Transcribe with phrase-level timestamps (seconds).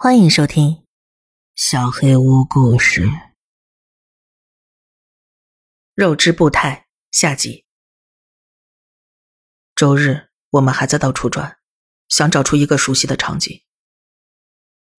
[0.00, 0.68] 欢迎收听
[1.56, 3.06] 《小黑屋故事》。
[5.92, 7.66] 肉之步态下集。
[9.74, 11.58] 周日，我们还在到处转，
[12.06, 13.64] 想找出一个熟悉的场景。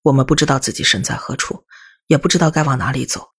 [0.02, 1.66] 我们不知道自己身在何处，
[2.08, 3.30] 也不知道该往哪里走。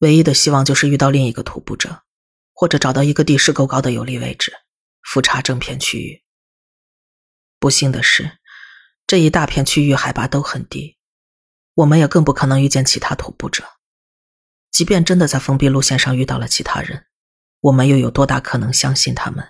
[0.00, 2.04] 唯一的希望就是遇到另一个徒步者，
[2.52, 4.52] 或者找到一个地势够高的有利位置，
[5.00, 6.22] 俯察整片区域。
[7.58, 8.37] 不幸的是。
[9.08, 10.98] 这一大片区域海拔都很低，
[11.72, 13.64] 我们也更不可能遇见其他徒步者。
[14.70, 17.06] 即便真的在封闭路线上遇到了其他人，
[17.60, 19.48] 我们又有多大可能相信他们，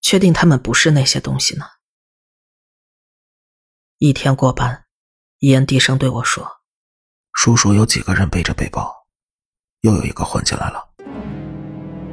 [0.00, 1.64] 确定他们不是那些东西呢？
[3.98, 4.86] 一天过半，
[5.38, 6.58] 伊恩低声对我说
[7.32, 9.06] ：“叔叔有几个人背着背包，
[9.82, 10.90] 又有一个混进来了。”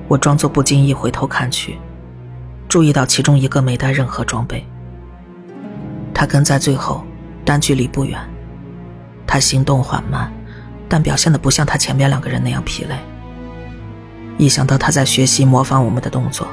[0.07, 1.79] 我装作不经意回头看去，
[2.69, 4.63] 注意到其中一个没带任何装备。
[6.15, 7.05] 他跟在最后，
[7.43, 8.17] 但距离不远。
[9.27, 10.31] 他行动缓慢，
[10.87, 12.95] 但表现的不像他前面两个人那样疲累。
[14.37, 16.47] 一想到他在学习模仿我们的动作，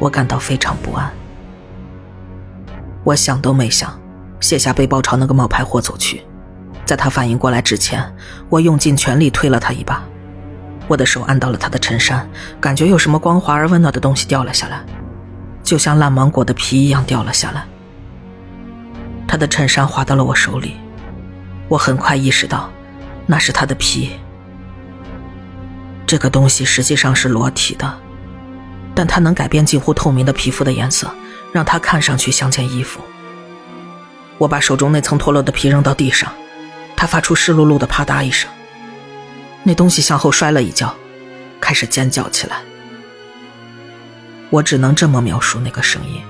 [0.00, 1.08] 我感到非常不安。
[3.04, 3.96] 我想都没想，
[4.40, 6.22] 卸下背包朝那个冒牌货走去。
[6.84, 8.04] 在他反应过来之前，
[8.48, 10.02] 我用尽全力推了他一把。
[10.88, 12.28] 我的手按到了他的衬衫，
[12.60, 14.82] 感觉有什么光滑而温暖的东西掉了下来，
[15.62, 17.64] 就像烂芒果的皮一样掉了下来。
[19.30, 20.74] 他的衬衫滑到了我手里，
[21.68, 22.68] 我很快意识到，
[23.26, 24.10] 那是他的皮。
[26.04, 27.96] 这个东西实际上是裸体的，
[28.92, 31.08] 但它能改变近乎透明的皮肤的颜色，
[31.52, 33.00] 让它看上去像件衣服。
[34.36, 36.32] 我把手中那层脱落的皮扔到地上，
[36.96, 38.50] 它发出湿漉漉的啪嗒一声。
[39.62, 40.92] 那东西向后摔了一跤，
[41.60, 42.56] 开始尖叫起来。
[44.50, 46.20] 我只能这么描述那个声音。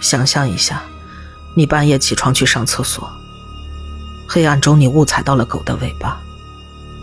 [0.00, 0.82] 想象一下。
[1.58, 3.10] 你半夜起床去上厕所，
[4.28, 6.16] 黑暗中你误踩到了狗的尾巴，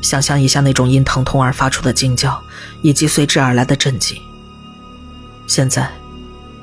[0.02, 2.42] 想象一下那种因疼痛而发出的惊叫，
[2.82, 4.18] 以及随之而来的震惊。
[5.46, 5.92] 现在，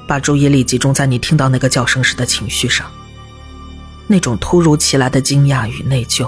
[0.06, 2.90] 把注意力集中在你听到那个叫声时的情绪上，
[4.06, 6.26] 那种突如其来的惊讶与内疚。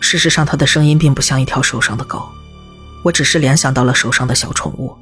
[0.00, 2.26] 事实上，他的声音并不像一条受伤的狗，
[3.02, 4.96] 我只是联想到了手上的小宠物，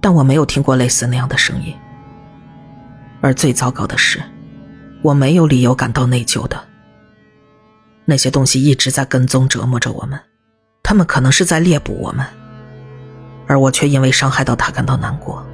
[0.00, 1.74] 但我没有听过类似那样的声音。
[3.20, 4.22] 而最糟糕的是，
[5.02, 6.58] 我没有理由感到内疚的。
[8.04, 10.18] 那些东西一直在跟踪折磨着我们，
[10.82, 12.24] 他们可能是在猎捕我们，
[13.46, 15.44] 而我却因为伤害到他感到难过。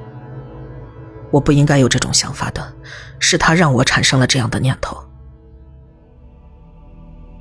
[1.31, 2.73] 我不应该有这种想法的，
[3.19, 4.97] 是他让我产生了这样的念头。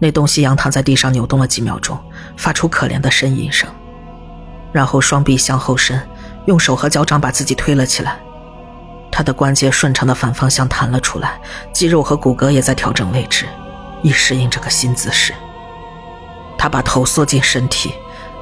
[0.00, 1.96] 那东西仰躺在地上扭动了几秒钟，
[2.36, 3.70] 发出可怜的呻吟声，
[4.72, 6.00] 然后双臂向后伸，
[6.46, 8.18] 用手和脚掌把自己推了起来。
[9.16, 11.40] 他的关节顺畅的反方向弹了出来，
[11.72, 13.46] 肌肉和骨骼也在调整位置，
[14.02, 15.32] 以适应这个新姿势。
[16.58, 17.94] 他把头缩进身体，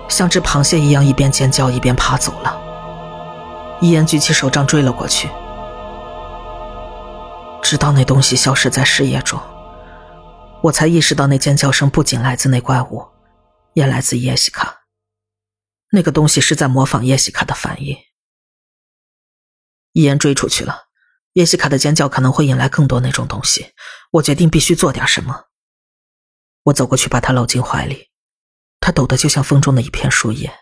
[0.09, 2.59] 像只螃蟹一样一边尖叫一边爬走了。
[3.83, 5.29] 伊恩举起手杖追了过去，
[7.61, 9.39] 直到那东西消失在视野中，
[10.63, 13.07] 我才意识到那尖叫声不仅来自那怪物，
[13.75, 14.85] 也来自叶西卡。
[15.91, 17.95] 那个东西是在模仿叶西卡的反应。
[19.93, 20.89] 伊恩追出去了，
[21.33, 23.73] 叶西卡的尖叫可能会引来更多那种东西。
[24.13, 25.45] 我决定必须做点什么。
[26.65, 28.11] 我走过去，把他搂进怀里，
[28.81, 30.53] 他抖得就像风中的一片树叶。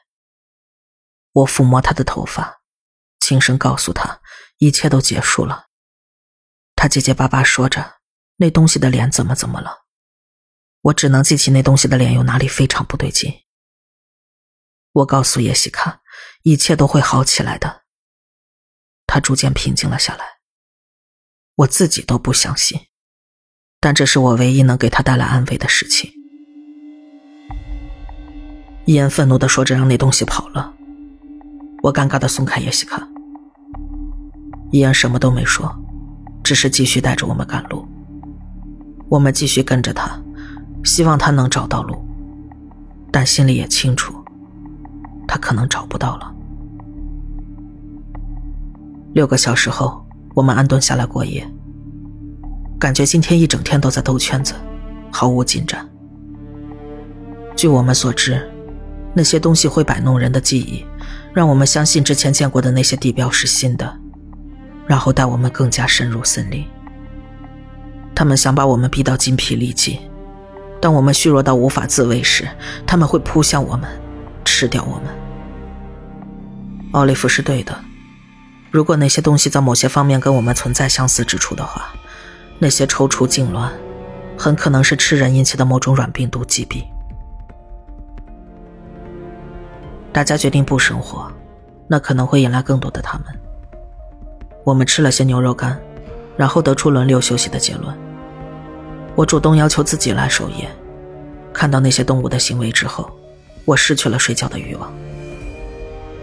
[1.33, 2.63] 我抚摸他的头发，
[3.21, 4.21] 轻声告诉他
[4.59, 5.67] 一切都结束了。
[6.75, 7.99] 他结结巴巴说着
[8.37, 9.85] ：“那东西的脸怎么怎么了？”
[10.83, 13.43] 我只能记起那东西的脸有哪里非常不对劲。
[14.93, 16.01] 我告诉叶西卡，
[16.43, 17.80] 一切都会好起来的。
[19.13, 20.25] 他逐渐平静了下来，
[21.57, 22.79] 我自己都不相信，
[23.81, 26.13] 但这是我唯一能给他带来安慰的事情。
[28.85, 30.73] 伊恩愤怒的说着，让那东西跑了。
[31.83, 33.05] 我尴尬的松开叶西卡。
[34.71, 35.75] 伊恩什么都没说，
[36.45, 37.85] 只是继续带着我们赶路。
[39.09, 40.23] 我们继续跟着他，
[40.85, 42.01] 希望他能找到路，
[43.11, 44.15] 但心里也清楚，
[45.27, 46.33] 他可能找不到了。
[49.13, 51.45] 六个小时后，我们安顿下来过夜。
[52.79, 54.55] 感觉今天一整天都在兜圈子，
[55.11, 55.85] 毫无进展。
[57.57, 58.41] 据我们所知，
[59.13, 60.87] 那些东西会摆弄人的记忆，
[61.35, 63.93] 让我们相信之前见过的那些地标是新的，
[64.87, 66.65] 然后带我们更加深入森林。
[68.15, 69.99] 他们想把我们逼到筋疲力尽，
[70.81, 72.49] 当我们虚弱到无法自卫时，
[72.87, 73.91] 他们会扑向我们，
[74.45, 75.07] 吃掉我们。
[76.93, 77.77] 奥利弗是对的。
[78.71, 81.93] 如果那些东西在某些方面跟我们存在相似之处的话，
[82.59, 83.69] 那些抽搐痉挛、
[84.39, 86.85] 很可能是吃人引起的某种软病毒疾病。
[90.13, 91.31] 大家决定不生火，
[91.89, 93.27] 那可能会引来更多的他们。
[94.63, 95.81] 我们吃了些牛肉干，
[96.37, 97.97] 然后得出轮流休息的结论。
[99.17, 100.71] 我主动要求自己来守夜，
[101.53, 103.11] 看到那些动物的行为之后，
[103.65, 104.93] 我失去了睡觉的欲望。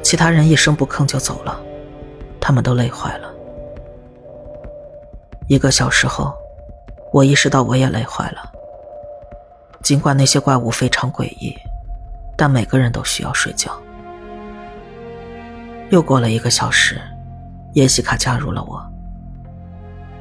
[0.02, 1.60] 其他人一声不吭就走了，
[2.48, 3.30] 他们都累坏了。
[5.48, 6.34] 一个小时后，
[7.12, 8.50] 我意识到我也累坏了。
[9.84, 11.54] 尽管那些怪物非常诡异。
[12.38, 13.78] 但每个人都需要睡觉。
[15.90, 17.02] 又过了一个小时，
[17.74, 18.82] 耶西卡加入了我。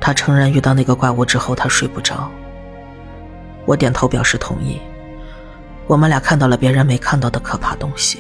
[0.01, 2.29] 他承认遇到那个怪物之后，他睡不着。
[3.67, 4.81] 我点头表示同意。
[5.87, 8.19] 我们俩看到了别人没看到的可怕东西。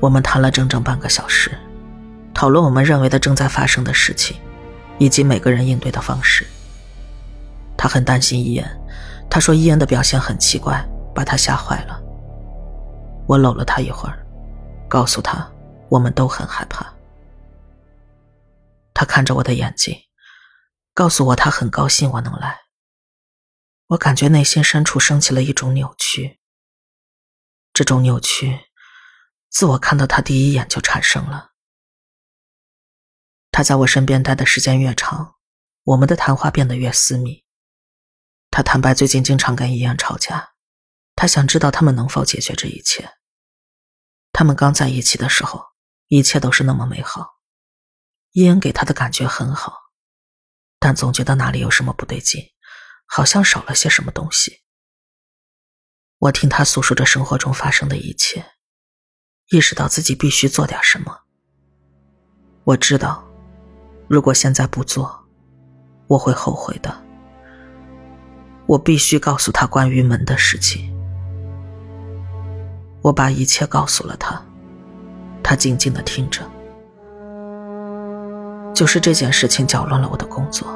[0.00, 1.56] 我们谈了整整半个小时，
[2.38, 4.36] 讨论我们认为的正在发生的事情，
[4.96, 6.46] 以及每个人应对的方式。
[7.76, 8.80] 他很担心伊恩，
[9.28, 10.88] 他说伊恩的表现很奇怪。
[11.12, 12.00] 把他吓坏了。
[13.26, 14.24] 我搂了他一会儿，
[14.88, 15.50] 告诉他
[15.88, 16.86] 我们都很害怕。
[18.94, 19.98] 他看着我的眼睛，
[20.94, 22.56] 告诉我他很高兴我能来。
[23.88, 26.38] 我感觉内心深处升起了一种扭曲。
[27.72, 28.60] 这种扭曲，
[29.50, 31.47] 自我看到他第一眼就产生了。
[33.58, 35.34] 他在我身边待的时间越长，
[35.82, 37.44] 我们的谈话变得越私密。
[38.52, 40.50] 他坦白最近经常跟伊恩吵架。
[41.16, 43.16] 他想知道他们能否解决这一切。
[44.30, 45.60] 他们刚在一起的时候，
[46.06, 47.40] 一切都是那么美好。
[48.30, 49.76] 伊恩给他的感觉很好，
[50.78, 52.40] 但总觉得哪里有什么不对劲，
[53.06, 54.62] 好像少了些什么东西。
[56.18, 58.52] 我听他诉说着生活中发生的一切，
[59.48, 61.22] 意识到自己必须做点什么。
[62.62, 63.27] 我知道，
[64.08, 65.14] 如果现在不做，
[66.06, 66.90] 我会后悔的。
[68.64, 70.90] 我必须告诉他关于门的事情。
[73.02, 74.42] 我把一切告诉了他，
[75.42, 76.42] 他静静的听着。
[78.74, 80.66] 就是这件事情搅乱了我的工作，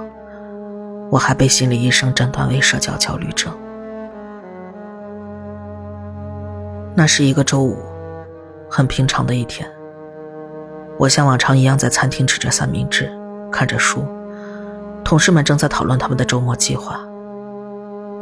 [1.11, 3.51] 我还被心理医生诊断为社交焦虑症。
[6.95, 7.79] 那是一个周五，
[8.71, 9.67] 很平常的一天。
[10.99, 13.11] 我像往常一样在餐厅吃着三明治，
[13.53, 14.05] 看着书。
[15.05, 16.99] 同事们正在讨论他们的周末计划。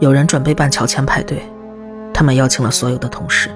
[0.01, 1.43] 有人准备办乔迁派对，
[2.13, 3.51] 他们邀请了所有的同事。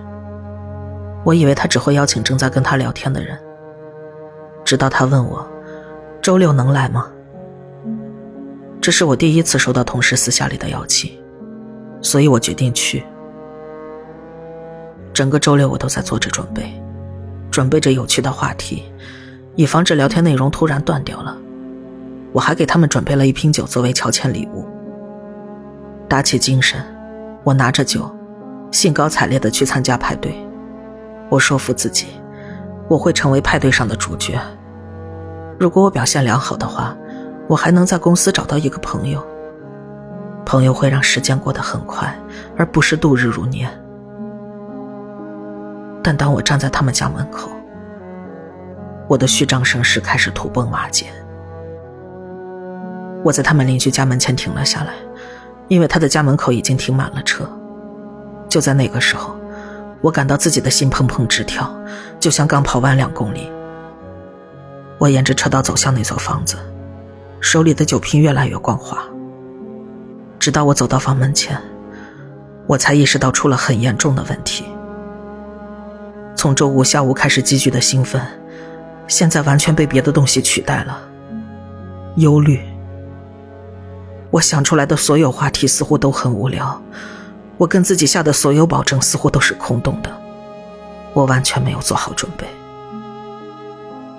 [1.24, 3.38] 我以为他只会邀请正在跟他聊天的人，
[4.62, 5.46] 直到他问我
[6.20, 7.10] ：“周六能来吗？”
[8.78, 11.10] 这是我第一次收到同事私下里的邀请，
[12.02, 13.02] 所以我决定去。
[15.14, 16.70] 整个周六我都在做着准备，
[17.50, 18.84] 准备着有趣的话题，
[19.54, 21.34] 以防止聊天内容突然断掉了。
[22.34, 24.66] 我还给他们准备了一瓶酒作为乔迁礼物。
[26.08, 26.84] 打起精神，
[27.44, 28.10] 我拿着酒，
[28.72, 30.34] 兴高采烈的去参加派对。
[31.30, 32.08] 我说服自己，
[32.88, 34.36] 我会成为派对上的主角。
[35.60, 36.96] 如果我表现良好的话，
[37.46, 39.24] 我还能在公司找到一个朋友。
[40.44, 42.12] 朋友会让时间过得很快，
[42.56, 43.70] 而不是度日如年。
[46.02, 47.48] 但当我站在他们家门口，
[49.08, 51.06] 我的虚张声势开始土崩瓦解。
[53.24, 54.92] 我在他们邻居家门前停了下来，
[55.66, 57.44] 因为他的家门口已经停满了车。
[58.48, 59.34] 就在那个时候。
[60.00, 61.74] 我感到自己的心砰砰直跳，
[62.20, 63.50] 就像刚跑完两公里。
[64.98, 66.58] 我沿着车道走向那座房子，
[67.40, 69.02] 手里的酒瓶越来越光滑。
[70.38, 71.58] 直到我走到房门前，
[72.66, 74.66] 我才意识到出了很严重的问题。
[76.36, 78.20] 从周五下午开始积聚的兴奋，
[79.08, 81.00] 现在完全被别的东西取代了——
[82.16, 82.60] 忧虑。
[84.34, 86.82] 我想出来的所有话题似乎都很无聊。
[87.56, 90.10] 我跟自己下的所有保证似乎都是空洞的，
[91.12, 92.44] 我完全没有做好准备。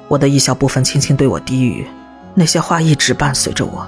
[0.08, 1.86] 我的一小部分轻轻对我低语，
[2.34, 3.86] 那些话一直伴随着我。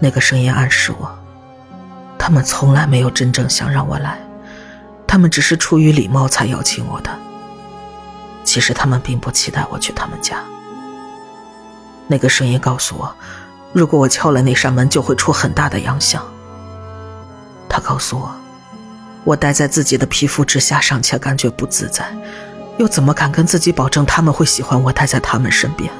[0.00, 1.08] 那个声音暗示我，
[2.18, 4.18] 他们从来没有真正想让我来，
[5.06, 7.10] 他们只是出于礼貌才邀请我的。
[8.42, 10.42] 其实他们并不期待我去他们家。
[12.08, 13.14] 那个声音告诉我，
[13.74, 16.24] 如果我敲了那扇门，就会出很大的洋相。
[17.68, 18.32] 他告诉我，
[19.24, 22.06] 我待在自己的皮肤之下尚且感觉不自在，
[22.78, 25.92] 又怎么敢跟自己保证他们会喜欢我待在他们身边？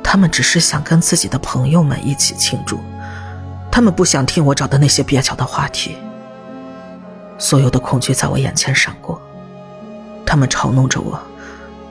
[0.00, 2.78] 他们只是想跟自己的朋友们一起庆祝，
[3.68, 5.96] 他们不想听我找的那些蹩脚的话题。
[7.36, 9.20] 所有的恐惧在我眼前闪过，
[10.24, 11.20] 他们嘲弄着我：“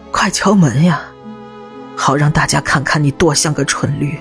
[0.09, 1.01] 快敲门呀，
[2.03, 4.19] 好让大家看看你多像个蠢驴。”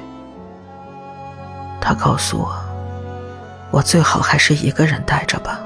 [1.81, 2.55] 他告诉我，
[3.71, 5.59] 我最好还是一个人待着吧。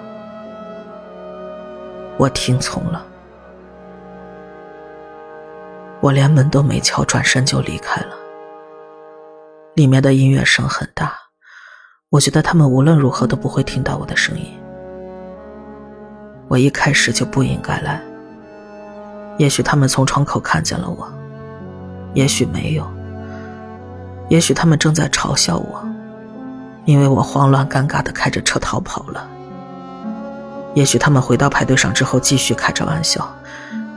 [2.16, 3.04] 我听从了，
[6.00, 8.14] 我连门都没敲，转身就离开了。
[9.75, 11.12] 里面的音乐声很大，
[12.11, 14.56] 我觉得他们无论如何都不会听到我的声音。
[16.47, 18.00] 我一开始就不应该来。
[19.37, 21.12] 也许他们从窗口看见了我，
[22.14, 22.90] 也许没有。
[24.30, 25.87] 也许他们正在嘲笑我，
[26.87, 29.28] 因为我慌乱尴尬的开着车逃跑了。
[30.75, 33.30] 也许他们回到派对上之后继续开着玩笑，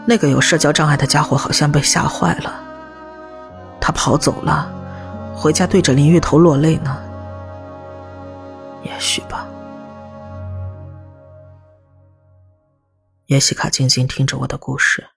[0.05, 2.53] 那个有社交障碍的家伙好像被吓坏了，
[3.79, 4.71] 他跑走了，
[5.33, 7.01] 回家对着淋浴头落泪呢。
[8.83, 9.47] 也许吧。
[13.27, 15.07] 叶西卡静静听着我的故事，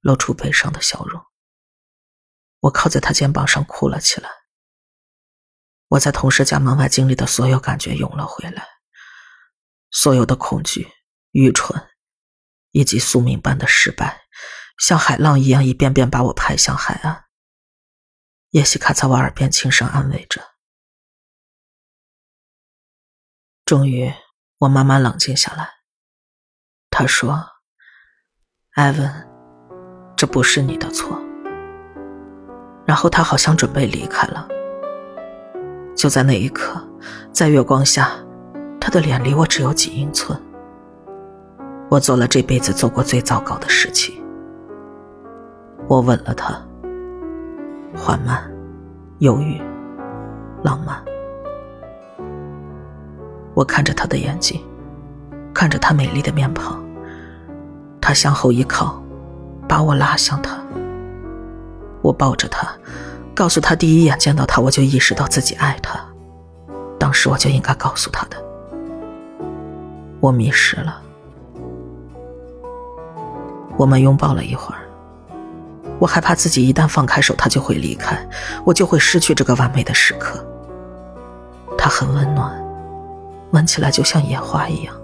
[0.00, 1.20] 露出悲伤的笑容。
[2.62, 4.30] 我靠在他肩膀上哭了起来。
[5.88, 8.66] 我在同事家门外经历的所有感觉涌了回来，
[9.90, 10.88] 所有的恐惧、
[11.32, 11.90] 愚蠢，
[12.70, 14.22] 以及宿命般的失败，
[14.78, 17.24] 像海浪一样一遍遍把我拍向海岸。
[18.50, 20.52] 叶西卡在我耳边轻声安慰着。
[23.64, 24.14] 终于，
[24.58, 25.68] 我慢慢冷静下来。
[26.90, 27.50] 他说
[28.76, 29.28] ：“艾文，
[30.16, 31.20] 这不是你的错。”
[32.84, 34.46] 然后他好像准备离开了。
[35.94, 36.80] 就在那一刻，
[37.30, 38.10] 在月光下，
[38.80, 40.38] 他的脸离我只有几英寸。
[41.88, 44.14] 我做了这辈子做过最糟糕的事情。
[45.86, 46.60] 我吻了他，
[47.94, 48.50] 缓慢、
[49.18, 49.60] 犹豫、
[50.62, 50.96] 浪漫。
[53.54, 54.60] 我看着他的眼睛。
[55.54, 56.82] 看着他美丽的面庞，
[58.00, 59.00] 他向后一靠，
[59.68, 60.58] 把我拉向他。
[62.02, 62.68] 我抱着他，
[63.34, 65.98] 告诉他第一眼见到他我就意识到自己爱他，
[66.98, 68.36] 当时我就应该告诉他的。
[70.20, 71.00] 我迷失了。
[73.76, 74.82] 我们拥抱了一会儿，
[75.98, 78.28] 我害怕自己一旦放开手，他就会离开，
[78.64, 80.44] 我就会失去这个完美的时刻。
[81.78, 82.52] 他很温暖，
[83.52, 84.94] 闻起来就像野花一样。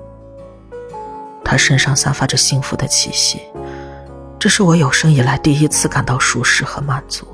[1.42, 3.40] 他身上散发着幸福的气息，
[4.40, 7.26] 这是我有生以来第一次感到舒适和满足。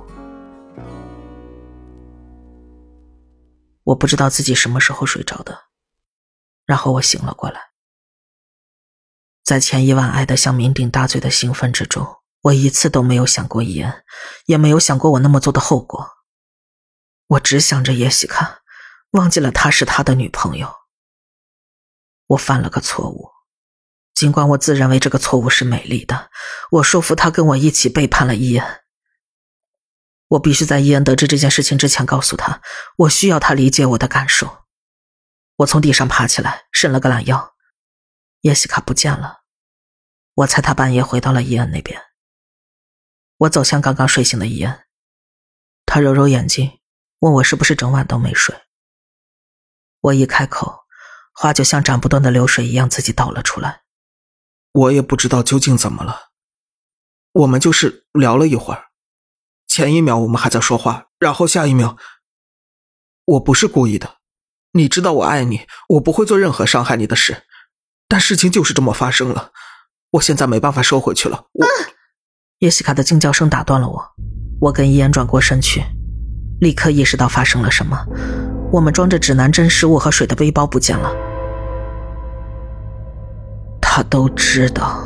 [3.82, 5.64] 我不知道自己什么时候睡着的，
[6.64, 7.60] 然后我醒了过来。
[9.42, 12.06] 在前一晚爱得像酩酊大醉的兴奋之中，
[12.40, 14.04] 我一次都没有想过伊恩，
[14.46, 16.08] 也没有想过我那么做的后果。
[17.26, 18.60] 我只想着叶西卡，
[19.10, 20.74] 忘记了她是他的女朋友。
[22.28, 23.33] 我犯了个错误。
[24.24, 26.30] 尽管我自认为这个错误是美丽的，
[26.70, 28.80] 我说服他跟我一起背叛了伊恩。
[30.28, 32.62] 我必须在伊恩得知这件事情之前告诉他，
[32.96, 34.64] 我需要他理解我的感受。
[35.56, 37.52] 我从地上爬起来，伸了个懒腰，
[38.40, 39.40] 叶西卡不见了。
[40.36, 42.00] 我猜他半夜回到了伊恩那边。
[43.36, 44.84] 我走向刚刚睡醒的伊恩，
[45.84, 46.80] 他揉揉眼睛，
[47.18, 48.56] 问我是不是整晚都没睡。
[50.00, 50.78] 我一开口，
[51.34, 53.83] 话就像斩不断的流水一样自己倒了出来。
[54.74, 56.30] 我也不知道究竟怎么了，
[57.30, 58.86] 我们就是聊了一会儿，
[59.68, 61.96] 前一秒我们还在说话，然后下一秒，
[63.24, 64.16] 我不是故意的，
[64.72, 67.44] 你知道我爱你，我不会做任何伤害你的事，
[68.08, 69.52] 但事情就是这么发生了，
[70.10, 71.46] 我现在没办法收回去了。
[71.52, 71.66] 我，
[72.58, 74.04] 叶西卡的惊叫声打断了我，
[74.60, 75.84] 我跟伊恩转过身去，
[76.60, 77.96] 立刻意识到发生了什么，
[78.72, 81.33] 我们装着指南针、食物和水的背包不见了。
[83.96, 84.98] 他都知道，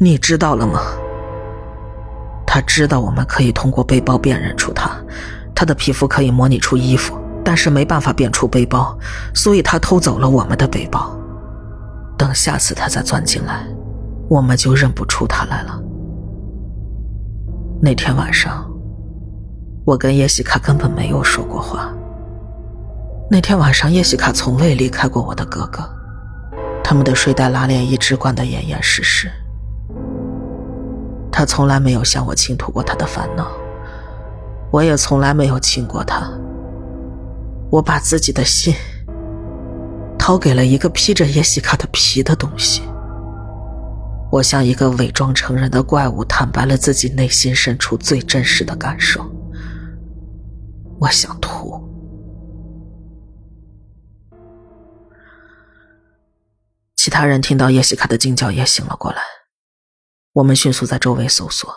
[0.00, 0.80] 你知道了吗？
[2.46, 4.90] 他知道我们可以通过背包辨认出他，
[5.54, 7.14] 他的皮肤可以模拟出衣服，
[7.44, 8.98] 但是没办法辨出背包，
[9.34, 11.14] 所以他偷走了我们的背包。
[12.16, 13.66] 等下次他再钻进来，
[14.30, 15.78] 我们就认不出他来了。
[17.82, 18.66] 那天晚上，
[19.84, 21.92] 我跟叶西卡根本没有说过话。
[23.30, 25.86] 那天晚上，叶西卡从未离开过我的哥哥。
[26.92, 29.32] 他们的睡袋拉链一直关得严严实实。
[31.32, 33.50] 他从来没有向我倾吐过他的烦恼，
[34.70, 36.30] 我也从来没有亲过他。
[37.70, 38.74] 我把自己的心
[40.18, 42.82] 掏给了一个披着耶西卡的皮的东西。
[44.30, 49.24] 我像一个伪装成人的怪物，坦白了自己内心深处最真实的感受。
[50.98, 51.81] 我想吐。
[57.02, 59.24] 其他人听到叶西卡的惊叫也醒了过来。
[60.34, 61.68] 我们迅速在周围搜索，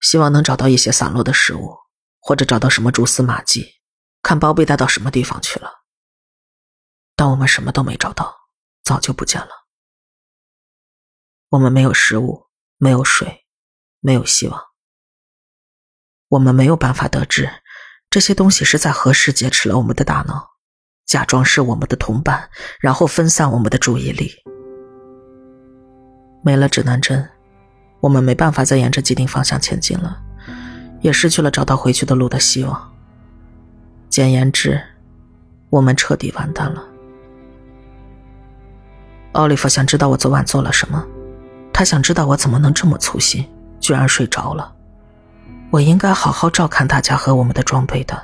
[0.00, 1.78] 希望能找到一些散落的食物，
[2.20, 3.80] 或者找到什么蛛丝马迹，
[4.22, 5.68] 看包被带到什么地方去了。
[7.16, 8.36] 但我们什么都没找到，
[8.84, 9.50] 早就不见了。
[11.48, 13.44] 我们没有食物，没有水，
[13.98, 14.62] 没有希望。
[16.28, 17.50] 我们没有办法得知
[18.08, 20.50] 这些东西是在何时劫持了我们的大脑，
[21.04, 24.32] 假装是我们的同伴，然后分散我们的注意力。
[26.42, 27.26] 没了指南针，
[28.00, 30.18] 我们没办法再沿着既定方向前进了，
[31.00, 32.92] 也失去了找到回去的路的希望。
[34.08, 34.80] 简言之，
[35.70, 36.82] 我们彻底完蛋了。
[39.32, 41.02] 奥利弗想知道我昨晚做了什么。
[41.72, 43.48] 他想知道我怎么能这么粗心，
[43.80, 44.70] 居然睡着了。
[45.70, 48.20] 我应该好好照看大家和我们的装备的。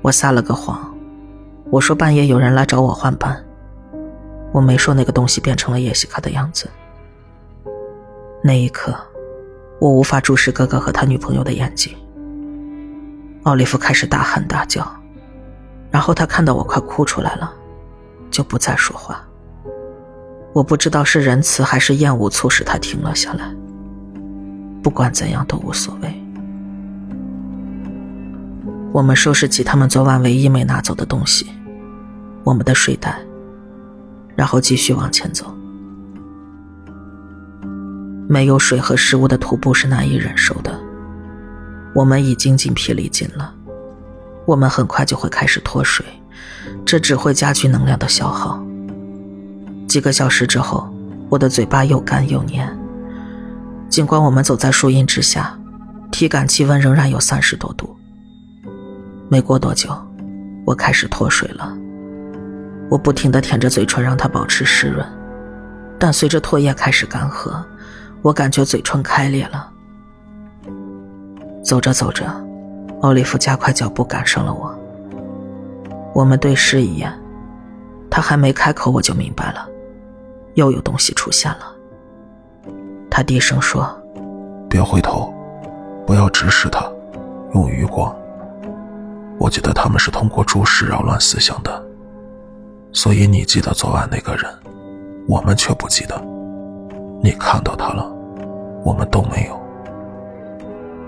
[0.00, 0.96] 我撒了个谎，
[1.70, 3.44] 我说半夜有人来找我换班。
[4.52, 6.68] 我没说那个东西变成了叶西卡的样子。
[8.44, 8.94] 那一刻，
[9.80, 11.96] 我无法注视哥哥和他女朋友的眼睛。
[13.44, 14.86] 奥利弗开始大喊大叫，
[15.90, 17.52] 然后他看到我快哭出来了，
[18.30, 19.24] 就不再说话。
[20.52, 23.52] 我不知道是仁慈还是厌恶促使他停了下来。
[24.82, 26.14] 不管怎样都无所谓。
[28.92, 31.46] 我们收拾起他们昨晚唯一没拿走的东西，
[32.44, 33.18] 我们的睡袋，
[34.36, 35.52] 然后继续往前走。
[38.28, 40.80] 没有水和食物的徒步是难以忍受的。
[41.94, 43.54] 我们已经精疲力尽了，
[44.46, 46.06] 我们很快就会开始脱水，
[46.86, 48.64] 这只会加剧能量的消耗。
[49.86, 50.88] 几个小时之后，
[51.28, 52.74] 我的嘴巴又干又黏。
[53.90, 55.58] 尽管我们走在树荫之下，
[56.10, 57.94] 体感气温仍然有三十多度。
[59.28, 59.90] 没过多久，
[60.64, 61.76] 我开始脱水了。
[62.92, 65.02] 我不停地舔着嘴唇，让它保持湿润。
[65.98, 67.50] 但随着唾液开始干涸，
[68.20, 69.70] 我感觉嘴唇开裂了。
[71.64, 72.26] 走着走着，
[73.00, 74.78] 奥利弗加快脚步赶上了我。
[76.12, 77.10] 我们对视一眼，
[78.10, 79.66] 他还没开口，我就明白了。
[80.52, 81.72] 又有东西出现了。
[83.10, 83.88] 他低声说
[84.68, 85.32] ：“别回头，
[86.06, 86.84] 不要直视他，
[87.54, 88.14] 用余光。
[89.38, 91.82] 我记得他们是通过注视扰乱思想的，
[92.92, 94.44] 所以你记得昨晚那个人，
[95.26, 96.22] 我们却不记得。
[97.22, 98.06] 你看到他了，
[98.84, 99.60] 我们都没有。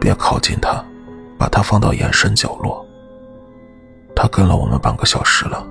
[0.00, 0.84] 别靠近他，
[1.38, 2.84] 把他放到眼神角落。
[4.14, 5.66] 他跟了我们半个小时了，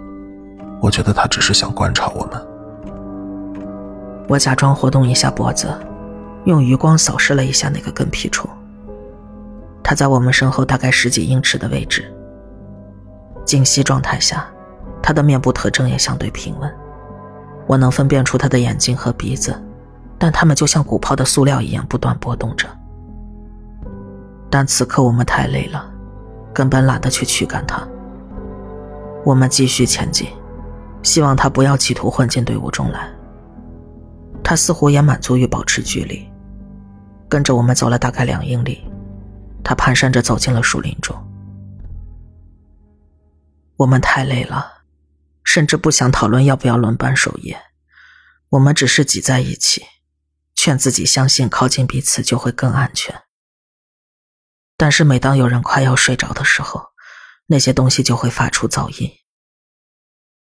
[0.82, 2.48] 我觉得他只是想观察我们。”
[4.30, 5.68] 我假装活动一下脖子，
[6.46, 8.50] 用余光扫视了一下那个跟屁虫。
[9.84, 12.06] 他在我们身后大概十几英尺的位置。
[13.46, 14.48] 静息状态下，
[15.04, 16.74] 他的面部特征也相对平稳。
[17.68, 19.54] 我能分辨出他的眼睛和鼻子，
[20.18, 22.68] 但他们就像鼓泡的塑料一样不断波动着。
[24.50, 25.92] 但此刻我们太累了，
[26.54, 27.86] 根本懒得去驱赶他。
[29.26, 30.28] 我们继续前进，
[31.02, 33.10] 希望他不要企图混进队伍中来。
[34.44, 36.30] 他似乎也满足于保持距离，
[37.30, 38.86] 跟着我们走了大概两英里，
[39.64, 41.16] 他蹒跚着走进了树林中。
[43.78, 44.73] 我们太累了，
[45.44, 47.62] 甚至不想讨论要不要轮班守夜，
[48.50, 49.86] 我们只是挤在一起，
[50.56, 53.24] 劝自己相信靠近彼此就会更安全。
[54.78, 56.88] 但是每当有人快要睡着的时候，
[57.48, 59.12] 那些东西就会发出噪音，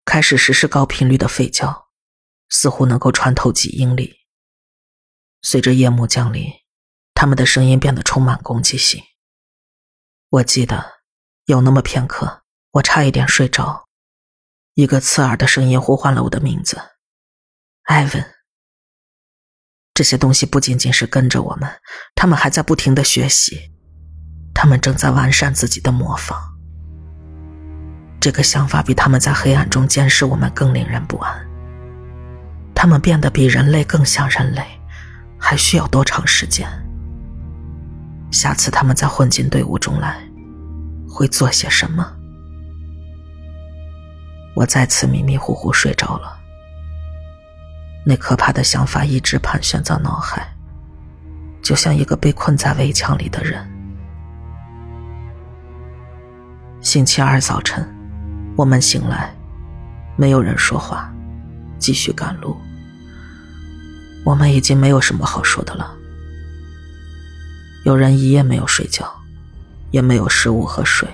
[0.04, 1.86] 开始实施高频率的吠叫。
[2.48, 4.18] 似乎能够穿透几英里。
[5.42, 6.48] 随着夜幕降临，
[7.12, 9.02] 他们的声音变得充满攻击性。
[10.28, 11.00] 我记得
[11.46, 13.85] 有那么片刻，我差一点睡着。
[14.76, 16.78] 一个刺耳的声音呼唤了我的名字，
[17.84, 18.24] 艾文。
[19.94, 21.66] 这些东西不仅仅是跟着我们，
[22.14, 23.72] 他们还在不停的学习，
[24.54, 26.38] 他们正在完善自己的模仿。
[28.20, 31.34] 这个想法比他们在黑暗中监视我们更令人不安。
[32.74, 34.62] 他们变得比人类更像人类，
[35.38, 36.68] 还需要多长时间？
[38.30, 40.22] 下次他们再混进队伍中来，
[41.08, 42.15] 会做些什么？
[44.56, 46.34] 我再次迷迷糊糊睡着了。
[48.06, 50.48] 那可怕的想法一直盘旋在脑海，
[51.62, 53.68] 就像一个被困在围墙里的人。
[56.80, 57.86] 星期二早晨，
[58.56, 59.30] 我们醒来，
[60.16, 61.12] 没有人说话，
[61.78, 62.56] 继续赶路。
[64.24, 65.94] 我们已经没有什么好说的了。
[67.84, 69.06] 有人一夜没有睡觉，
[69.90, 71.06] 也没有食物和水，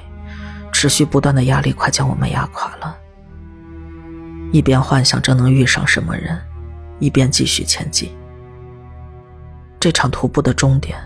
[0.73, 2.99] 持续不断的压力快将我们压垮了。
[4.53, 6.39] 一边幻想着能遇上什么人，
[6.99, 8.15] 一边继续前进。
[9.81, 10.97] 这场徒步的终点，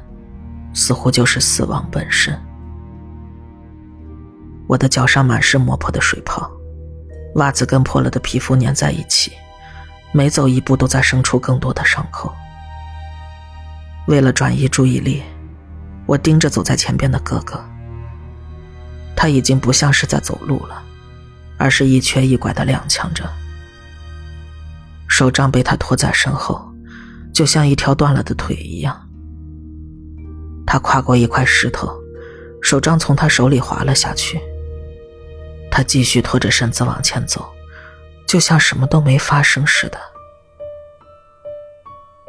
[0.75, 2.39] 似乎就是死亡本身。
[4.67, 6.51] 我的脚上满是磨破的水泡，
[7.37, 9.31] 袜子跟破了的皮肤粘在一起，
[10.13, 12.35] 每走一步都在生出更多的伤口。
[14.09, 15.23] 为了转移注意力，
[16.05, 17.65] 我盯着走在前边的哥哥。
[19.15, 20.83] 他已经不像是在走路了，
[21.59, 23.25] 而是一瘸一拐的踉跄着，
[25.09, 26.71] 手杖被他拖在身后，
[27.33, 29.09] 就像一条断了的腿一样。
[30.67, 31.91] 他跨过一块石头，
[32.61, 34.41] 手杖从他手里滑了下去。
[35.71, 37.47] 他继续拖着身子往前走，
[38.27, 39.99] 就像什么都没发生似的。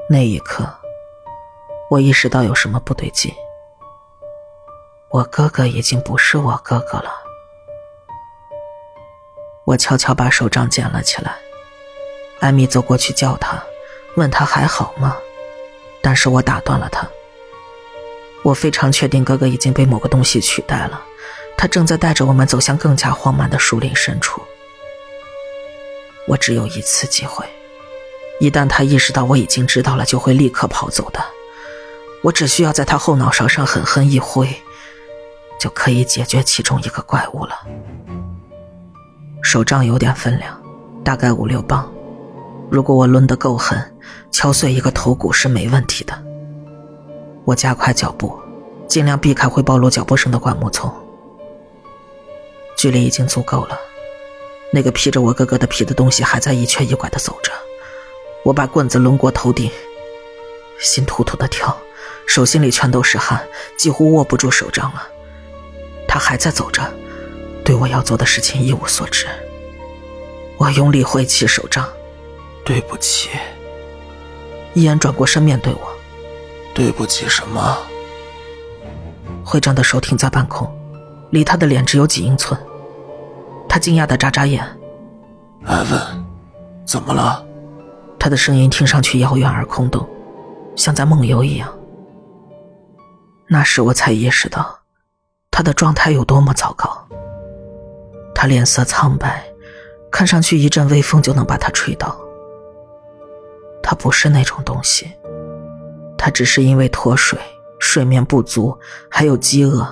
[0.09, 0.69] 那一刻，
[1.89, 3.33] 我意识到有什么不对劲。
[5.09, 7.09] 我哥哥已经不是我哥哥了。
[9.67, 11.35] 我悄悄把手杖捡了起来。
[12.39, 13.61] 艾米走过去叫他，
[14.15, 15.17] 问他还好吗？
[16.01, 17.05] 但是我打断了他。
[18.43, 21.03] 我非常确定哥哥已经被某个东西取代了。
[21.57, 24.41] 他正在带着我们走向更加荒蛮的树林深处。
[26.27, 27.45] 我只有一次机会，
[28.39, 31.19] 一旦他意识到我已经知道了，就会立刻跑走的。
[32.21, 34.47] 我只需要在他后脑勺上狠狠一挥，
[35.59, 37.59] 就可以解决其中一个怪物了。
[39.47, 40.61] 手杖有点分量，
[41.05, 41.89] 大概五六磅，
[42.69, 43.81] 如果我抡得够狠，
[44.29, 46.13] 敲碎一个头骨是没问题的。
[47.45, 48.37] 我加快脚步，
[48.89, 50.93] 尽量避开会暴露脚步声的灌木丛。
[52.75, 53.79] 距离已经足够了，
[54.73, 57.49] 那个披着我哥哥的皮的东西还在一瘸一拐的走着。
[58.43, 59.71] 我把棍子抡过头顶，
[60.77, 61.73] 心突突的跳，
[62.27, 65.07] 手心里全都是汗，几乎握不住手杖了。
[66.05, 66.83] 他还在走着，
[67.67, 69.27] 对我要做的事情一无所知。
[70.57, 71.85] 我用力挥起手杖，
[72.63, 73.27] 对不起。
[74.73, 75.81] 伊恩转过身面对我，
[76.73, 77.77] 对不起什么？
[79.43, 80.65] 会长的手停在半空。
[81.31, 82.57] 离他的脸只有几英寸，
[83.67, 84.63] 他惊讶的眨眨眼。
[85.65, 86.25] 艾文，
[86.85, 87.45] 怎么了？
[88.17, 90.07] 他的声音听上去遥远而空洞，
[90.77, 91.69] 像在梦游一样。
[93.49, 94.79] 那时我才意识到，
[95.51, 97.03] 他的状态有多么糟糕。
[98.39, 99.43] 他脸色苍白，
[100.11, 102.15] 看上去一阵微风就能把他吹倒。
[103.81, 105.11] 他不是那种东西，
[106.15, 107.39] 他只是因为脱水、
[107.79, 108.77] 睡眠不足，
[109.09, 109.87] 还有饥饿。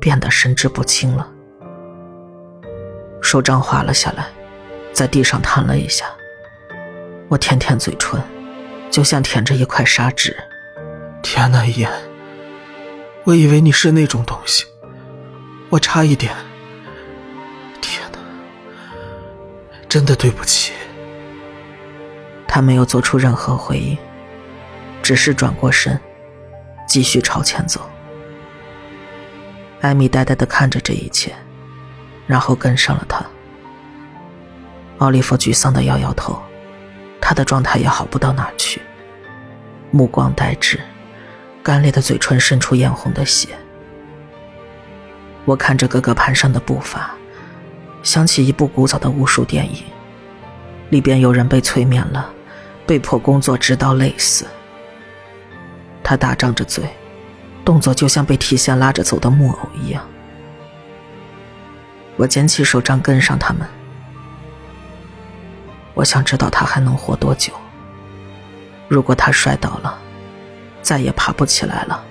[0.00, 1.28] 变得神志不清了，
[3.20, 4.26] 手杖滑了下来，
[4.92, 6.06] 在地上弹了一下。
[7.28, 8.20] 我舔舔嘴唇，
[8.90, 10.36] 就像舔着一块砂纸。
[11.22, 11.92] 天哪，伊恩！
[13.22, 14.64] 我以为你是那种东西，
[15.70, 16.34] 我差一点。
[19.92, 20.72] 真的对不起。
[22.48, 23.94] 他没有做出任何回应，
[25.02, 26.00] 只是转过身，
[26.88, 27.78] 继续朝前走。
[29.82, 31.34] 艾米呆呆的看着这一切，
[32.26, 33.22] 然后跟上了他。
[34.96, 36.42] 奥利弗沮丧的摇摇头，
[37.20, 38.80] 他的状态也好不到哪去，
[39.90, 40.80] 目光呆滞，
[41.62, 43.50] 干裂的嘴唇渗出艳红的血。
[45.44, 47.14] 我看着哥哥蹒跚的步伐，
[48.02, 49.82] 想起一部古早的巫术电影，
[50.90, 52.30] 里边有人被催眠了，
[52.86, 54.46] 被迫工作直到累死。
[56.02, 56.84] 他大张着嘴。
[57.64, 60.04] 动作就像被提线拉着走的木偶一样。
[62.16, 63.64] 我捡起手杖跟上他们。
[65.94, 67.52] 我想知道他还能活多久。
[68.88, 69.96] 如果他摔倒了，
[70.82, 72.04] 再也爬不起来了，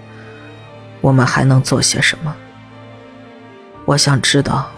[1.02, 2.34] 我们还能做些什么？
[3.84, 4.72] 我想知道，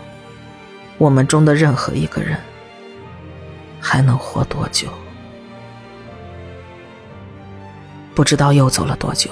[0.98, 2.38] 我们中的任何一个人
[3.80, 4.88] 还能活多久？
[8.16, 9.32] 不知道又走了多久。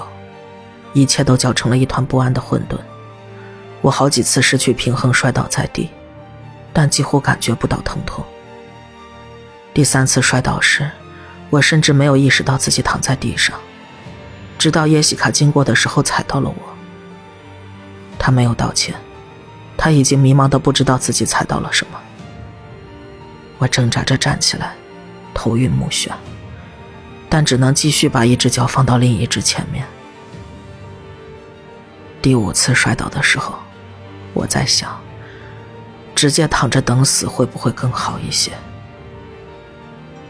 [0.94, 2.76] 一切都搅成了一团不安的混沌，
[3.80, 5.88] 我好几次失去平衡摔倒在地，
[6.70, 8.22] 但几乎感觉不到疼痛。
[9.72, 10.90] 第三次摔倒时，
[11.48, 13.58] 我甚至没有意识到自己躺在地上，
[14.58, 16.56] 直到耶西卡经过的时候踩到了我。
[18.18, 18.94] 他没有道歉，
[19.82, 21.98] 他已经迷茫的不知道自己踩到了什么。
[23.58, 24.74] 我挣扎着站起来，
[25.34, 26.10] 头晕目眩，
[27.28, 29.84] 但只能继续把一只脚放到另一只前面。
[32.22, 33.56] 第五次摔倒的时候，
[34.32, 34.96] 我在想，
[36.14, 38.52] 直接躺着等死会不会更好一些？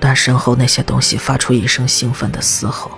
[0.00, 2.90] 但身后那些东西发出一声兴奋的嘶吼，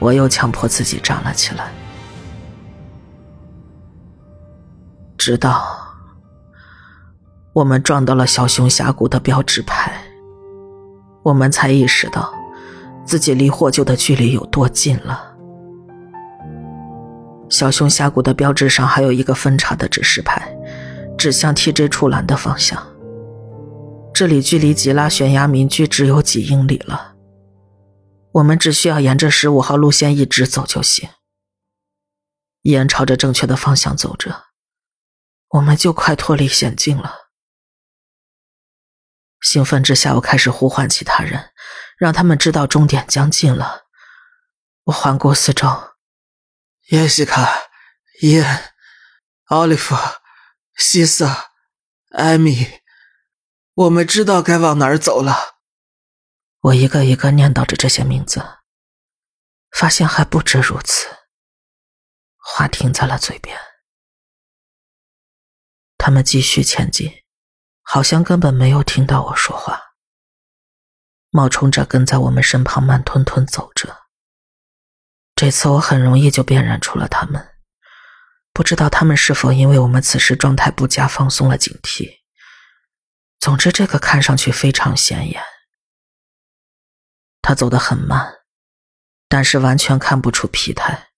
[0.00, 1.70] 我又强迫自己站了起来，
[5.18, 5.62] 直到
[7.52, 10.00] 我们撞到了小熊峡谷的标志牌，
[11.24, 12.32] 我们才意识到
[13.04, 15.34] 自己离获救的距离有多近了。
[17.50, 20.56] 小熊峡谷的标志上还有一个分叉的指示牌，
[21.18, 22.80] 指向 TJ 出栏的方向。
[24.14, 27.14] 这里距离吉拉悬崖民居只有几英里了，
[28.32, 31.08] 我们只需要沿着十五号路线一直走就行。
[32.62, 34.47] 伊恩朝着正确的方向走着，
[35.48, 37.30] 我们就快脱离险境了。
[39.40, 41.52] 兴奋之下，我开始呼唤其他人，
[41.96, 43.86] 让他们知道终点将近了。
[44.84, 45.94] 我环顾四周，
[46.88, 47.48] 耶西卡、
[48.20, 48.72] 伊恩、
[49.46, 49.94] 奥利弗、
[50.76, 51.28] 西瑟、
[52.10, 52.80] 艾米。
[53.74, 55.58] 我们知道该往哪儿走了。
[56.60, 58.44] 我一个一个念叨着这些名字，
[59.70, 61.06] 发现还不止如此。
[62.36, 63.56] 话停在了嘴边。
[66.08, 67.22] 他们继续前进，
[67.82, 69.78] 好像根本没有听到我说话。
[71.28, 73.94] 冒充着跟在我们身旁，慢吞吞走着。
[75.34, 77.46] 这次我很容易就辨认出了他们，
[78.54, 82.20] 不知道他们是否因为我们此时状态不佳，放松了警惕。
[83.38, 85.42] 总之，这个看上去非常显眼。
[87.42, 88.36] 他走得很慢，
[89.28, 91.10] 但是完全看不出疲态。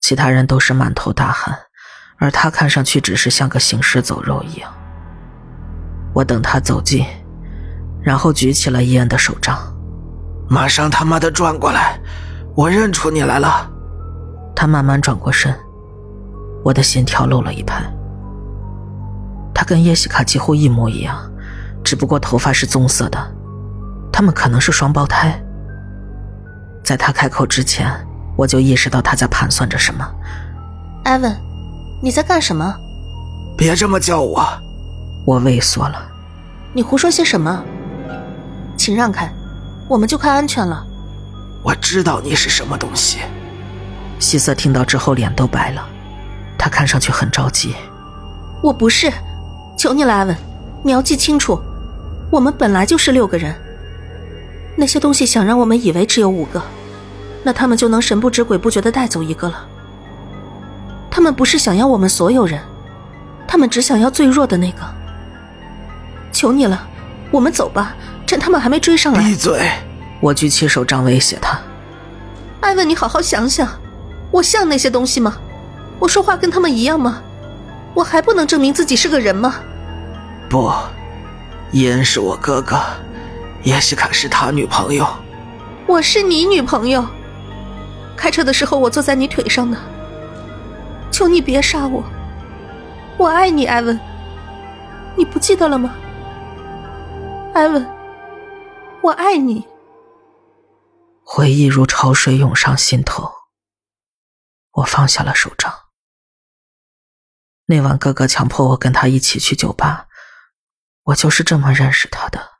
[0.00, 1.67] 其他人都是满头大汗，
[2.18, 4.70] 而他看上去只是像个行尸走肉一样。
[6.12, 7.06] 我等他走近，
[8.02, 9.56] 然后举起了伊恩的手杖。
[10.48, 12.00] 马上他妈的转过来！
[12.54, 13.70] 我认出你来了。
[14.56, 15.54] 他慢慢转过身，
[16.64, 17.82] 我的心跳漏了一拍。
[19.54, 21.16] 他跟叶西卡几乎一模一样，
[21.84, 23.18] 只不过头发是棕色的。
[24.10, 25.40] 他们可能是双胞胎。
[26.82, 27.92] 在他开口之前，
[28.34, 30.08] 我就意识到他在盘算着什么。
[31.04, 31.36] 艾文，
[32.00, 32.76] 你在干什么？
[33.56, 34.46] 别这么叫我！
[35.24, 36.00] 我畏缩了。
[36.72, 37.62] 你胡说些什么？
[38.76, 39.32] 请让开，
[39.88, 40.86] 我们就快安全了。
[41.62, 43.18] 我知道你是什么东西。
[44.20, 45.84] 希瑟听到之后脸都白了，
[46.56, 47.74] 他看上去很着急。
[48.62, 49.12] 我不是。
[49.76, 50.36] 求你了，艾文，
[50.82, 51.60] 你要记清楚，
[52.30, 53.54] 我们本来就是六个人。
[54.76, 56.60] 那些东西想让我们以为只有五个，
[57.44, 59.67] 那他们就能神不知鬼不觉的带走一个了。
[61.18, 62.60] 他们不是想要我们所有人，
[63.44, 64.78] 他们只想要最弱的那个。
[66.30, 66.86] 求你了，
[67.32, 69.20] 我们走吧，趁他们还没追上来。
[69.20, 69.68] 闭嘴！
[70.20, 71.58] 我举起手杖威胁他。
[72.60, 73.68] 艾文，你好好想想，
[74.30, 75.34] 我像那些东西吗？
[75.98, 77.20] 我说话跟他们一样吗？
[77.94, 79.56] 我还不能证明自己是个人吗？
[80.48, 80.70] 不，
[81.72, 82.80] 伊恩是我哥哥，
[83.64, 85.04] 耶西卡是他女朋友。
[85.84, 87.04] 我是你女朋友。
[88.16, 89.76] 开车的时候我坐在你腿上呢。
[91.10, 92.02] 求你别杀我，
[93.18, 93.98] 我爱你，艾文。
[95.16, 95.96] 你不记得了吗？
[97.54, 97.84] 艾文，
[99.02, 99.66] 我爱你。
[101.24, 103.30] 回忆如潮水涌上心头，
[104.70, 105.74] 我放下了手杖。
[107.66, 110.06] 那晚，哥哥强迫我跟他一起去酒吧，
[111.02, 112.58] 我就是这么认识他的。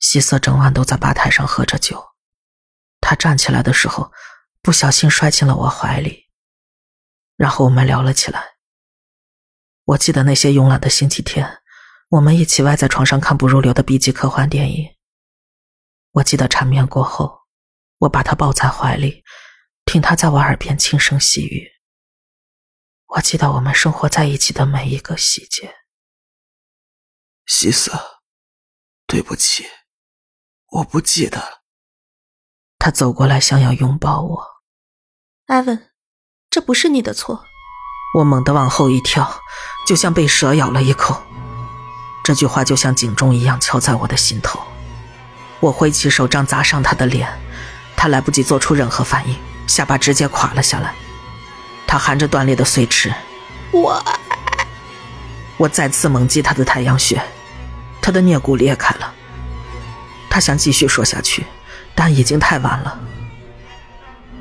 [0.00, 2.04] 希瑟整晚都在吧台上喝着酒，
[3.00, 4.12] 他站起来的时候，
[4.60, 6.25] 不小心摔进了我怀里，
[7.36, 8.56] 然后我们聊了起来。
[9.84, 11.62] 我记得那些慵懒的星期天，
[12.08, 14.96] 我们一起歪在床上看不入流的 B 级科幻电影。
[16.12, 17.42] 我记得缠绵过后，
[17.98, 19.22] 我把他抱在怀里，
[19.84, 21.70] 听他在我耳边轻声细语。
[23.08, 25.76] 我记得我们生活在一起的每一个细节。
[27.44, 27.92] 西瑟，
[29.06, 29.64] 对不起，
[30.68, 31.62] 我不记得。
[32.78, 34.46] 他走过来，想要拥抱我。
[35.46, 35.92] 艾文，
[36.56, 37.44] 这不是你的错。
[38.14, 39.42] 我猛地往后一跳，
[39.86, 41.22] 就像被蛇咬了一口。
[42.24, 44.58] 这句话就像警钟一样敲在我的心头。
[45.60, 47.28] 我挥起手杖砸上他的脸，
[47.94, 50.94] 他来不及做出任何反应，下巴直接垮了下来。
[51.86, 53.12] 他含着断裂的碎齿，
[53.70, 54.02] 我，
[55.58, 57.20] 我再次猛击他的太阳穴，
[58.00, 59.12] 他的颞骨裂开了。
[60.30, 61.44] 他想继续说下去，
[61.94, 62.98] 但已经太晚了。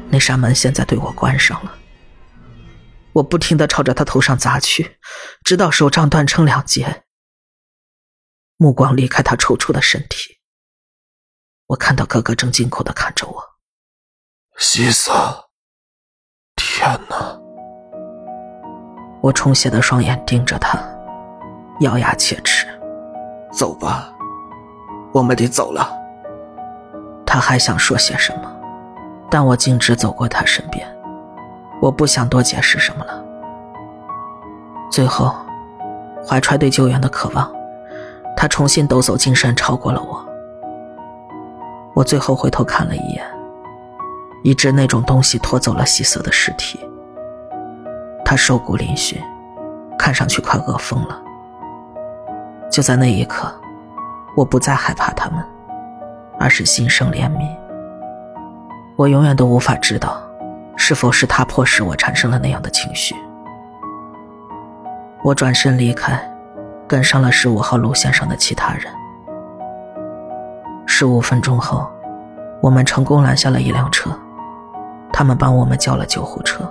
[0.08, 1.74] 那扇门现在对我关上了。
[3.16, 4.98] 我不停的朝着他头上砸去，
[5.44, 7.04] 直到手杖断成两截。
[8.58, 10.40] 目光离开他抽搐的身体，
[11.68, 13.44] 我看到哥哥正惊恐的看着我，
[14.58, 15.12] 西斯。
[16.56, 17.40] 天哪！
[19.22, 20.78] 我充血的双眼盯着他，
[21.82, 22.68] 咬牙切齿。
[23.52, 24.14] 走吧，
[25.14, 25.90] 我们得走了。
[27.26, 28.54] 他还想说些什么，
[29.32, 30.95] 但我径直走过他身边。
[31.86, 33.24] 我不想多解释什么了。
[34.90, 35.36] 最后，
[36.28, 37.48] 怀揣对救援的渴望，
[38.36, 40.26] 他重新抖擞精神，超过了我。
[41.94, 43.24] 我最后回头看了一眼。
[44.42, 46.80] 一只那种东西拖走了希瑟的尸体，
[48.24, 49.20] 他瘦骨嶙峋，
[49.96, 51.22] 看上去快饿疯了。
[52.72, 53.54] 就在那一刻，
[54.36, 55.46] 我不再害怕他们，
[56.40, 57.48] 而是心生怜悯。
[58.96, 60.20] 我永远都无法知道，
[60.88, 63.16] 是否是他迫使我产生了那样的情绪。
[65.24, 66.24] 我转身离开，
[66.88, 68.94] 跟上了十五号路线上的其他人。
[70.86, 71.92] 十五分钟后，
[72.62, 74.12] 我们成功拦下了一辆车，
[75.12, 76.64] 他们帮我们叫了救护车。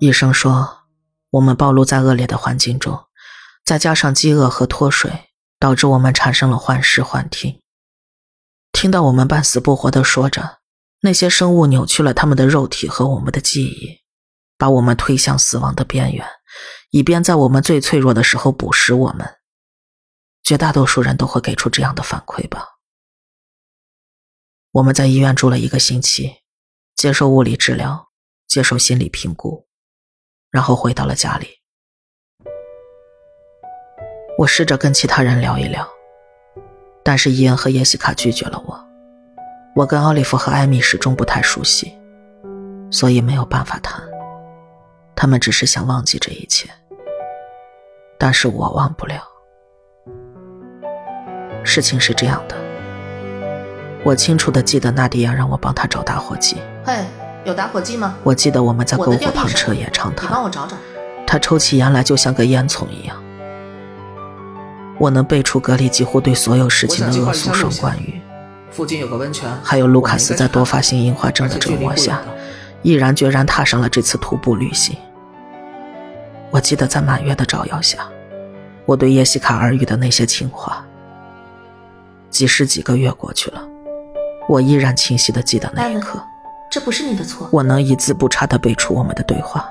[0.00, 0.68] 医生说，
[1.30, 2.98] 我们暴露在恶劣的环境中，
[3.64, 5.12] 再加上饥饿和脱水，
[5.60, 7.60] 导致我们产生了幻视幻听。
[8.72, 10.61] 听到我们半死不活的说着，
[11.04, 14.02] 那些生物扭曲了他们的肉体和我们的记忆，
[14.56, 16.24] 把我们推向死亡的边缘，
[16.90, 19.38] 以便在我们最脆弱的时候捕食我们。
[20.44, 22.68] 绝大多数人都会给出这样的反馈吧。
[24.70, 26.36] 我们在医院住了一个星期，
[26.94, 28.10] 接受物理治疗，
[28.46, 29.66] 接受心理评估。
[30.50, 31.48] 然后回到了家里，
[34.38, 35.88] 我试着跟其他人聊一聊，
[37.02, 38.91] 但是伊恩和叶西卡拒绝了我。
[39.74, 41.92] 我跟奥利弗和艾米始终不太熟悉，
[42.90, 44.02] 所以没有办法谈。
[45.16, 46.68] 他们只是想忘记这一切，
[48.18, 49.22] 但是我忘不了。
[51.64, 52.56] 事情是这样的，
[54.04, 56.56] 我清楚的记得纳迪亚让我帮他找打火机。
[56.84, 57.04] 嘿。
[57.44, 58.14] 有打火机吗？
[58.22, 60.30] 我记得我们在篝火旁彻夜长谈。
[60.30, 60.76] 你帮我找找。
[61.26, 63.20] 他抽起烟来就像个烟囱一样。
[64.96, 68.21] 我能背出格里几乎对所有事情的恶俗双关语。
[68.72, 69.48] 附近有个温泉。
[69.62, 72.22] 还有卢卡斯在多发性硬化症的折磨下，
[72.82, 74.96] 毅然决然踏上了这次徒步旅行。
[76.50, 78.08] 我记得在满月的照耀下，
[78.84, 80.84] 我对叶西卡耳语的那些情话。
[82.30, 83.62] 几十几个月过去了，
[84.48, 86.18] 我依然清晰的记得那一刻。
[86.70, 87.46] 这不是你的错。
[87.52, 89.68] 我能一字不差的背出我们的对话。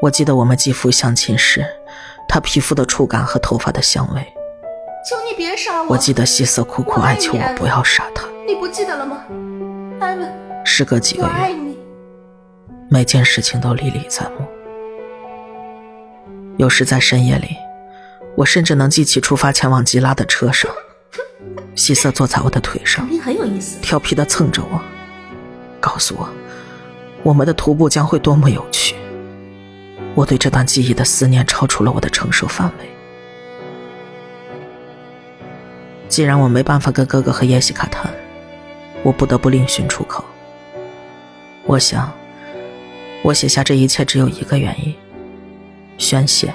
[0.00, 1.66] 我记得我们肌肤相亲时，
[2.28, 4.24] 他皮肤的触感和头发的香味。
[5.02, 5.90] 求你别杀我！
[5.90, 8.26] 我记得希瑟苦苦哀求我不要杀他。
[8.46, 9.24] 你不记得了吗，
[9.98, 10.30] 艾文？
[10.64, 11.56] 时隔几个月，
[12.90, 14.46] 每件事情都历历在目。
[16.58, 17.56] 有时在深夜里，
[18.36, 20.70] 我甚至能记起出发前往吉拉的车上，
[21.74, 24.80] 希瑟坐在我的腿上，肯定很有意思，调皮的蹭着我。
[25.80, 26.28] 告诉我，
[27.22, 28.94] 我们的徒步将会多么有趣！
[30.14, 32.90] 我对这段记忆的思念超出了我的承受范围。
[36.10, 38.12] 既然我没办法跟哥哥和耶西卡谈，
[39.04, 40.24] 我不得不另寻出口。
[41.66, 42.12] 我想，
[43.22, 44.92] 我写下这一切只有一个原因：
[45.98, 46.52] 宣泄。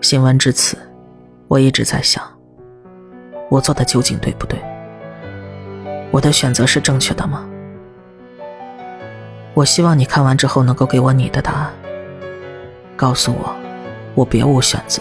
[0.00, 0.76] 新闻至此，
[1.46, 2.20] 我一直在想，
[3.48, 4.58] 我做的究竟对不对？
[6.10, 7.48] 我的选择是正确的吗？
[9.54, 11.72] 我希望你看完之后能够给我你的答案，
[12.96, 13.54] 告诉我，
[14.16, 15.00] 我别无选择，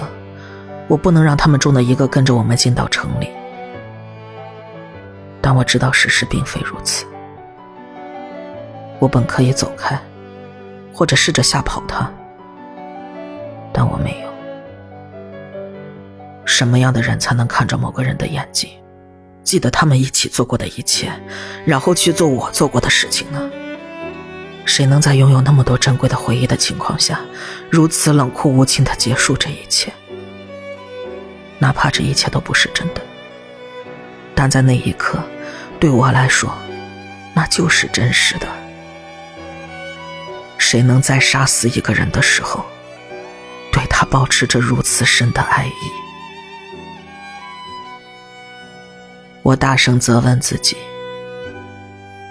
[0.88, 3.30] 我不能让他们中的一个跟着我们进到城里。
[5.42, 7.06] 但我知道事实并非如此，
[9.00, 10.00] 我本可以走开，
[10.94, 12.10] 或者试着吓跑他，
[13.74, 14.30] 但我没有。
[16.46, 18.70] 什么样的人才能看着某个人的眼睛，
[19.44, 21.12] 记得他们一起做过的一切，
[21.66, 23.50] 然后去做我做过的事情呢？
[24.66, 27.20] 谁能在拥有那么多珍贵的回忆的情况下，
[27.70, 29.92] 如此冷酷无情的结束这一切？
[31.64, 33.02] 哪怕这一切都不是真的，
[34.36, 35.24] 但在那一刻，
[35.80, 36.54] 对我来说，
[37.34, 38.46] 那就是真实的。
[40.58, 42.66] 谁能在杀死一个人的时候，
[43.72, 45.72] 对他保持着如此深的爱意？
[49.42, 50.76] 我大声责问自己，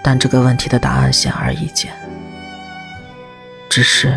[0.03, 1.91] 但这个问题的答案显而易见。
[3.67, 4.15] 只是，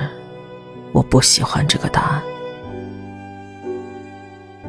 [0.93, 2.23] 我不喜欢这个答案。